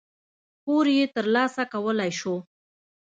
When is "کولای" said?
1.73-2.11